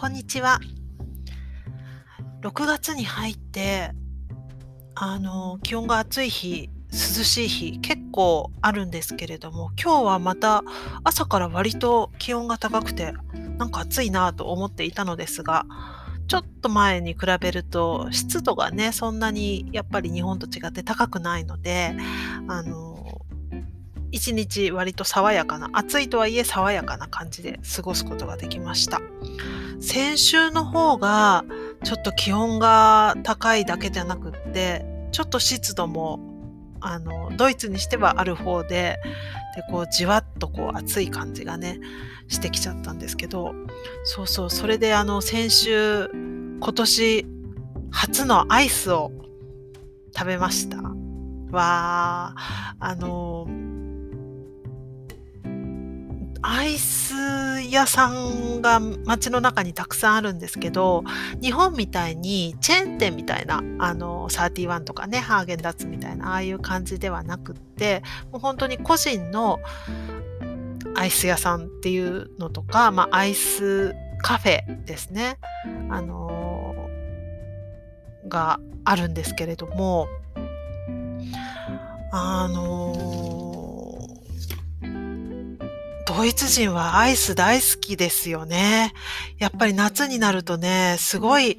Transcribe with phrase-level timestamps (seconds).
[0.00, 0.60] こんにちは。
[2.40, 3.90] 6月に入って、
[4.94, 10.64] あの、気温が暑い日、涼しい日、結構あるんですけれども、今日はまた
[11.04, 13.12] 朝から割と気温が高くて、
[13.58, 15.66] なんか暑いなと思っていたのですが、
[16.28, 21.94] ちょっと前に比べると湿度がね、そんなにやっぱり日本と違って高くないので、
[22.48, 23.20] あの、
[24.12, 29.02] 一日割と爽やかな、暑いとはいえ爽やかな感じで過ごすことができました。
[29.80, 31.44] 先週の方が
[31.84, 36.20] ちょっと気温が高いだけじゃなくって、ちょっと湿度も
[36.80, 38.98] あのドイツにしてはある方で
[39.56, 41.80] でこうじわっとこう暑い感じがね
[42.28, 43.52] してきちゃったんですけど
[44.04, 47.26] そうそうそれであの先週今年
[47.90, 49.10] 初のアイスを
[50.16, 50.78] 食べました。
[51.50, 53.46] わーあの
[56.42, 57.14] アイス
[57.70, 61.04] 屋さんが街の中にたくさんあるんですけど、
[61.40, 69.58] 日本みたいにチェーン店みたいな、あの、31とかね、ハーゲンダッツみたいな、ああいう感じではなくって、もう本当に個人の
[70.96, 75.38] アイス屋さんっていうのとか、まあ、アイスカフェですね。
[75.90, 80.08] あのー、があるんですけれども、
[82.12, 83.09] あのー
[86.16, 88.92] ドイツ人はアイス大好きですよね。
[89.38, 91.56] やっぱり夏になるとね、すごい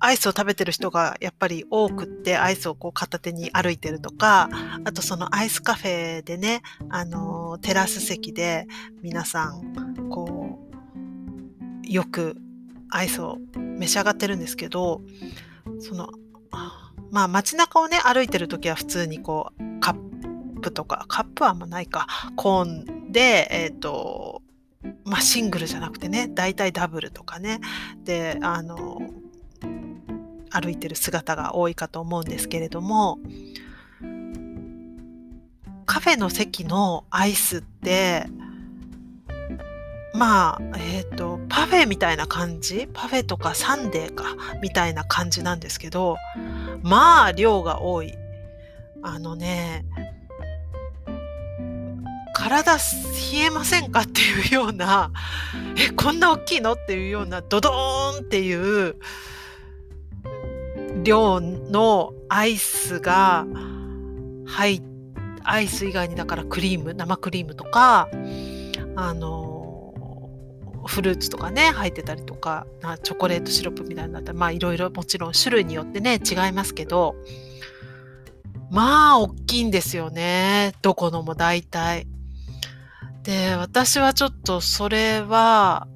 [0.00, 4.50] アイスを食べてる人がやっぱり多くって、アイスをこう片手に歩いてるとか、
[4.84, 8.66] あとそのアイスカフェでね、あの、テラス席で
[9.02, 10.58] 皆さん、こ
[11.84, 12.36] う、よく
[12.90, 15.00] アイスを召し上がってるんですけど、
[15.78, 16.08] その、
[17.12, 19.75] まあ街中をね、歩いてる時は普通にこう、
[20.66, 24.42] プとか、カップはあんまないか、コーンで、えっ、ー、と、
[25.04, 27.60] まあ、シングルじゃなくてね、大体ダブルとかね、
[28.04, 29.00] で、あの、
[30.50, 33.18] 歩いてる姿が多いかと思うんですけれども、
[35.86, 38.26] カフェの席のアイスって、
[40.14, 42.88] まあ、えっ、ー、と、パフェみたいな感じ？
[42.92, 44.24] パフェとかサンデーか、
[44.62, 46.16] みたいな感じなんですけど、
[46.82, 48.14] まあ、量が多い。
[49.02, 49.84] あのね、
[52.48, 55.10] 体冷えませんかっていうような、
[55.76, 58.96] え、こんな大きいのっていうような、ドドーンっていう
[61.02, 63.46] 量のアイスが
[64.46, 64.82] 入っ
[65.46, 68.08] アイス以外にだからクリーム、生クリームとか、
[68.96, 69.94] あの、
[70.86, 72.66] フルーツとかね、入ってたりとか、
[73.02, 77.14] チョコレートシロップみたいになったら、まあいろいろもちろん種類によってね、違いますけど、
[78.70, 80.72] まあ、大きいんですよね。
[80.82, 82.08] どこのも大体。
[83.26, 85.88] で、私はちょっとそれは、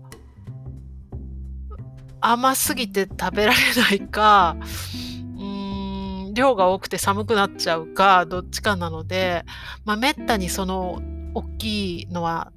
[2.21, 9.45] 甘すぎて食べられないか、うーん、量が多くて寒くなっちゃうか、どっちかなので、
[9.85, 11.01] まあ、めったにその、
[11.33, 12.51] 大きいのは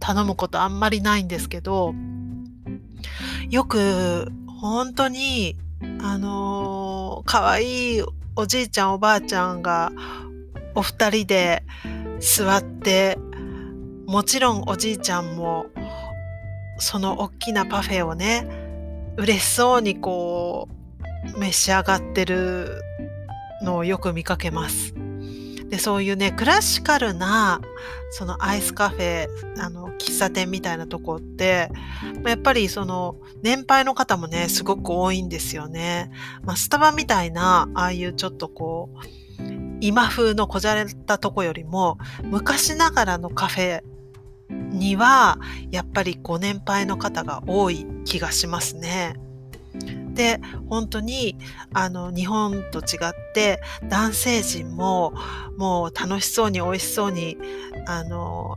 [0.00, 1.94] 頼むことあんまりないんですけど、
[3.50, 5.58] よく、本当に、
[6.00, 8.02] あのー、かわいい
[8.36, 9.92] おじいちゃんおばあちゃんが
[10.74, 11.62] お二人で
[12.20, 13.18] 座って
[14.06, 15.66] もちろんおじいちゃんも
[16.78, 18.46] その大きなパフェをね
[19.16, 20.68] 嬉しそうにこ
[21.34, 22.80] う召し上がってる
[23.62, 24.94] のをよく見かけます。
[25.68, 27.60] でそういうねクラシカルな
[28.10, 29.26] そのアイスカフェ
[29.58, 31.70] あの喫茶店みたいなとこって
[32.24, 36.12] やっぱりその年配の方もねすごく多いんですよね。
[36.44, 39.25] まあ、スタバみたいなああいうちょっとこう
[39.80, 43.82] 今風のこじゃれたとこよりも昔ながらのカフェ
[44.50, 45.38] には
[45.70, 49.14] やっぱりご年配の方が多い気がしますね。
[50.14, 51.36] で本当に
[51.74, 55.12] あの日本と違って男性陣も
[55.58, 57.36] もう楽しそうに美味しそうに
[57.86, 58.56] あの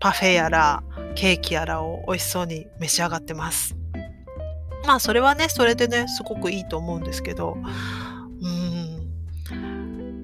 [0.00, 0.82] パフェやら
[1.14, 3.76] ケーキやらを美味しそうに召し上がってます。
[4.86, 7.56] まあそれはねそれでねすごくいいと思うんですけど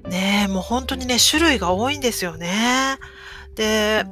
[0.08, 2.99] ねえもう本当にね種類が多いんですよね。
[3.55, 4.05] で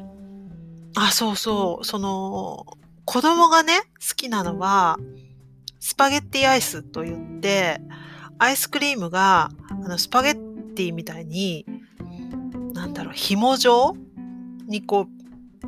[0.97, 1.85] あ、そうそう。
[1.85, 2.67] その、
[3.05, 4.99] 子供がね、好きなのは、
[5.81, 7.81] スパゲッティアイスと言って、
[8.39, 11.67] アイスクリームが、あの、スパゲッティみたいに、
[12.73, 13.97] なんだろう、紐状
[14.67, 15.09] にこ
[15.63, 15.67] う、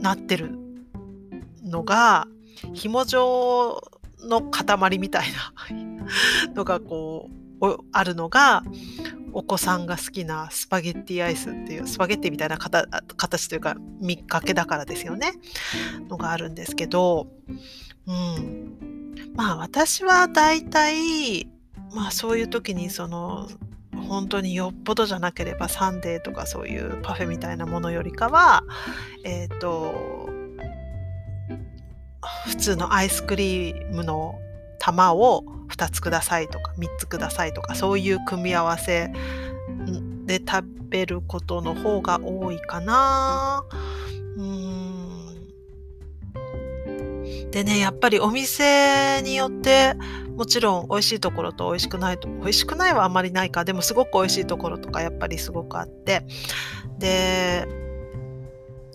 [0.00, 0.58] なってる
[1.62, 2.26] のが、
[2.72, 3.82] 紐状
[4.20, 5.52] の塊みたいな
[6.54, 7.28] のがこ
[7.60, 8.62] う、あるのが、
[9.32, 15.32] お子さんが好きなスパゲッティアイスっていうスパゲッティみたいな形というか見かけだからですよね。
[16.08, 17.28] のがあるんですけど、
[18.06, 18.78] うん、
[19.34, 21.46] まあ私は大体
[21.94, 23.48] まあそういう時にその
[24.08, 28.62] 本当によっぽどじゃなければサンデーとかそういうパフェみたいなものよりかは
[29.24, 30.28] えっ、ー、と
[32.46, 34.38] 普通のアイスクリームの
[34.78, 39.10] 玉を2つくださいとか3つくださいとかそういう組み合わせ
[40.24, 43.64] で食べることの方が多いかな。
[44.36, 45.08] うん。
[47.50, 49.94] でねやっぱりお店によって
[50.36, 53.64] もちろん美味しいところと美味しくないと美味しくないはあまりないか。
[53.64, 56.24] でもすごく美味しいところとかやっぱりすごくあって。
[56.98, 57.66] で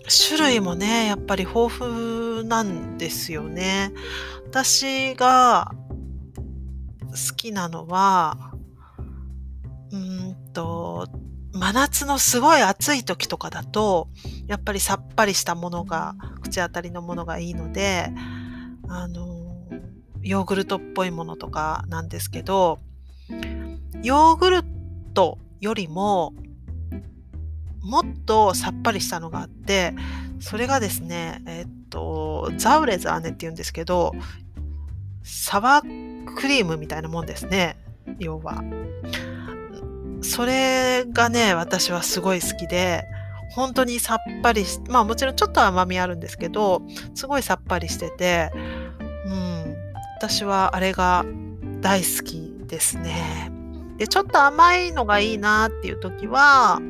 [0.08, 3.92] 種類もねやっぱり豊富なんですよね。
[4.46, 5.72] 私が
[7.14, 8.52] 好きなのは、
[9.90, 11.08] うんと、
[11.52, 14.08] 真夏のすごい暑い時とかだと、
[14.46, 18.10] やっぱりさっぱりしたものが、口当たりのものがいいので、
[18.88, 19.46] あの、
[20.22, 22.80] ヨーグルトっぽいものとかなんですけど、
[24.02, 24.62] ヨーグル
[25.14, 26.34] トよりも、
[27.84, 29.94] もっとさっぱりしたのがあって、
[30.40, 34.12] それがですね、えっと、ザウレザーネって言うんですけど、
[35.22, 37.76] サワークリームみたいなもんですね。
[38.18, 38.62] 要は。
[40.22, 43.04] それがね、私はすごい好きで、
[43.54, 46.82] 本当にさっぱりし、まあもちろんちょっと甘みあるんですけど、
[47.14, 48.50] すごいさっぱりしてて、
[49.26, 49.76] うん、
[50.16, 51.24] 私はあれが
[51.80, 53.50] 大好きですね。
[53.98, 56.80] で、ちょっと甘いのがいいなっていう時は、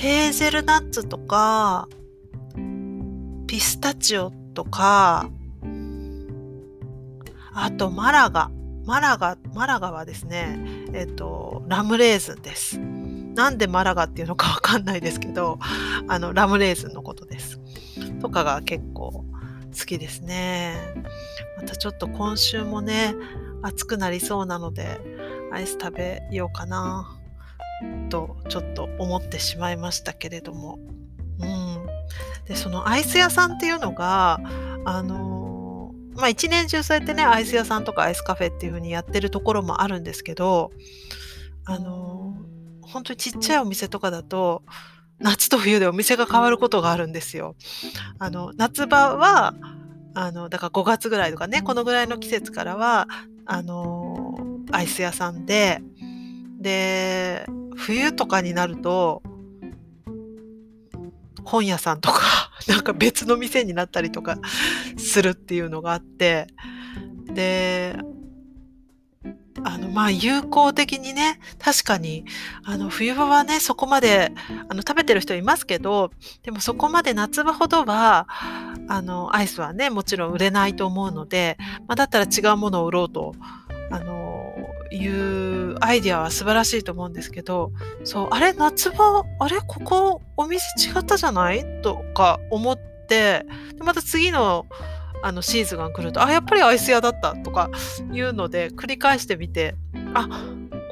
[0.00, 1.86] ヘーゼルナッツとか、
[3.46, 5.28] ピスタチオとか、
[7.52, 8.50] あと、マラガ。
[8.86, 10.58] マラガ、マラガはですね、
[10.94, 12.78] えっ、と、ラムレーズンです。
[12.78, 15.58] なんでマラガっていうのかわかんないですけど、
[16.08, 17.60] あの、ラムレーズンのことです。
[18.22, 19.24] とかが結構好
[19.84, 20.76] きですね。
[21.58, 23.14] またちょっと今週もね、
[23.60, 24.98] 暑くなりそうなので、
[25.52, 27.19] アイス食べようかな、
[28.08, 30.78] とちょっと思ってしまいましたけれども。
[31.40, 31.86] うん。
[32.46, 34.40] で、そのアイス屋さんっていうのが、
[34.84, 40.70] あのまあ一年中そうやってね、アイス屋さんとかアイスカフェっていう風にやってるところもあるんですけど、
[41.64, 42.34] あの
[42.82, 44.62] 本当にちっちゃいお店とかだと、
[45.18, 47.54] 夏と冬でお店が変わることがあるんですよ。
[48.18, 49.54] あの、夏場は、
[50.14, 53.06] あの、だから5月ぐらいとかね、このぐらいの季節からは、
[53.46, 54.36] あの、
[54.72, 55.82] アイス屋さんで、
[56.60, 57.46] で、
[57.76, 59.22] 冬とかになると、
[61.44, 62.20] 本屋さんとか、
[62.68, 64.38] なんか別の店になったりとか
[64.98, 66.46] するっていうのがあって、
[67.32, 67.96] で、
[69.64, 72.24] あの、まあ、有効的にね、確かに、
[72.64, 74.32] あの、冬場はね、そこまで、
[74.68, 76.10] あの、食べてる人いますけど、
[76.42, 78.26] でもそこまで夏場ほどは、
[78.88, 83.34] あの、アイスはね、もちろん売れないと思うので、まあ、だったら違うものを売ろうと、
[83.90, 84.19] あの、
[84.92, 87.72] いうアイディアは素晴らしいと思うんですけど、
[88.04, 91.64] そう、あれ、夏場、あれ、ここお店違ったじゃない？
[91.82, 93.46] とか思って、で
[93.84, 94.66] また次の
[95.22, 97.70] あのシーズンが来ると、あ、やっぱりアイス屋だったとか
[98.12, 99.74] いうので繰り返してみて、
[100.14, 100.28] あ、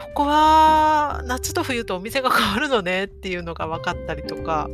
[0.01, 4.69] ここは夏と冬とお店が変わるのねっていうのが分かったりとか、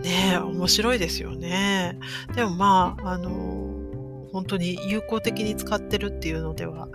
[0.00, 1.98] ねえ、面白いですよね。
[2.34, 3.70] でもまあ、あの、
[4.32, 6.88] 本当に有効的に使ってるっていうのでは、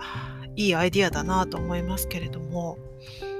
[0.58, 2.78] いいアイディアだなと思いますけれども、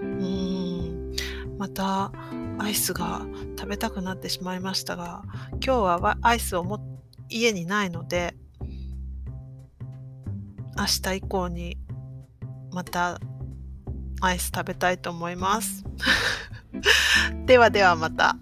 [0.01, 1.13] うん、
[1.59, 2.13] また
[2.61, 3.27] アイスが
[3.59, 6.79] 食べたくなってしまいましたが、今日はアイスをも
[7.29, 8.37] 家にないので、
[10.77, 11.77] 明日以降に
[12.71, 13.19] また
[14.21, 15.83] アイス食べたいと思います。
[17.47, 18.37] ではではまた。